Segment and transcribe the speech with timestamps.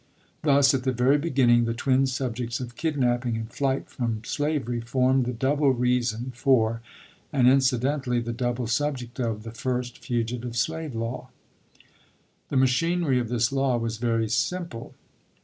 [0.41, 5.25] Thus at the very beginning the twin subjects of kidnaping and flight from slavery formed
[5.25, 6.81] the double reason for,
[7.31, 11.29] and incidentally the double sub ject of, the first fugitive slave law.
[12.49, 14.95] The machinery of this law was very simple.